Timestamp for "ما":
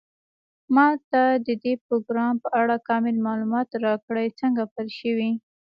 0.75-0.87